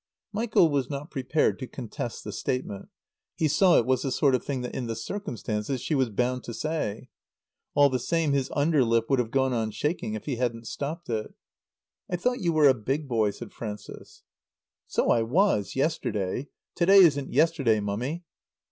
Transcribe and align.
Michael 0.33 0.71
was 0.71 0.89
not 0.89 1.11
prepared 1.11 1.59
to 1.59 1.67
contest 1.67 2.23
the 2.23 2.31
statement. 2.31 2.89
He 3.35 3.47
saw 3.47 3.77
it 3.77 3.85
was 3.85 4.01
the 4.01 4.11
sort 4.11 4.33
of 4.33 4.43
thing 4.43 4.61
that 4.61 4.73
in 4.73 4.87
the 4.87 4.95
circumstances 4.95 5.79
she 5.79 5.93
was 5.93 6.09
bound 6.09 6.43
to 6.45 6.55
say. 6.55 7.09
All 7.75 7.87
the 7.87 7.99
same 7.99 8.33
his 8.33 8.49
under 8.55 8.83
lip 8.83 9.11
would 9.11 9.19
have 9.19 9.29
gone 9.29 9.53
on 9.53 9.69
shaking 9.69 10.15
if 10.15 10.25
he 10.25 10.37
hadn't 10.37 10.65
stopped 10.65 11.07
it. 11.11 11.35
"I 12.09 12.15
thought 12.15 12.41
you 12.41 12.51
were 12.51 12.67
a 12.67 12.73
big 12.73 13.07
boy," 13.07 13.29
said 13.29 13.51
Frances. 13.53 14.23
"So 14.87 15.11
I 15.11 15.21
was, 15.21 15.75
yesterday. 15.75 16.47
To 16.77 16.87
day 16.87 16.97
isn't 16.97 17.31
yesterday, 17.31 17.79
Mummy." 17.79 18.23